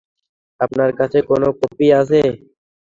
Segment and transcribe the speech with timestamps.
[0.59, 2.21] আপনার কাছে কোন কপি আছে?